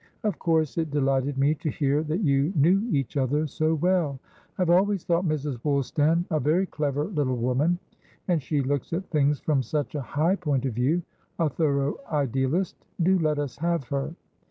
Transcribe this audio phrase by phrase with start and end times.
[0.23, 4.19] Of course it delighted me to hear that you knew each other so well.
[4.57, 5.59] I have always thought Mrs.
[5.63, 7.77] Woolstan a very clever little woman.
[8.27, 11.03] And she looks at things from such a high point of viewa
[11.51, 12.83] thorough idealist.
[13.03, 14.15] Do let us have her.